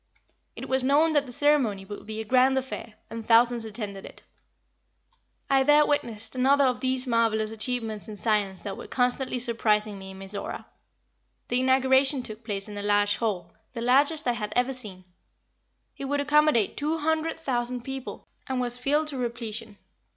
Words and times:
It 0.55 0.67
was 0.67 0.83
known 0.83 1.13
that 1.13 1.27
the 1.27 1.31
ceremony 1.31 1.85
would 1.85 2.07
be 2.07 2.19
a 2.19 2.25
grand 2.25 2.57
affair, 2.57 2.95
and 3.11 3.23
thousands 3.23 3.65
attended 3.65 4.03
it. 4.03 4.23
I 5.47 5.61
there 5.61 5.85
witnessed 5.85 6.35
another 6.35 6.63
of 6.63 6.79
these 6.79 7.05
marvelous 7.05 7.51
achievements 7.51 8.07
in 8.07 8.15
science 8.15 8.63
that 8.63 8.77
were 8.77 8.87
constantly 8.87 9.37
surprising 9.37 9.99
me 9.99 10.09
in 10.09 10.17
Mizora. 10.17 10.65
The 11.49 11.59
inauguration 11.59 12.23
took 12.23 12.43
place 12.43 12.67
in 12.67 12.79
a 12.79 12.81
large 12.81 13.17
hall, 13.17 13.51
the 13.73 13.81
largest 13.81 14.27
I 14.27 14.31
had 14.31 14.51
ever 14.55 14.73
seen. 14.73 15.03
It 15.97 16.05
would 16.05 16.19
accommodate 16.19 16.77
two 16.77 16.97
hundred 16.97 17.39
thousand 17.39 17.83
people, 17.83 18.27
and 18.47 18.59
was 18.59 18.79
filled 18.79 19.07
to 19.09 19.19
repletion. 19.19 19.77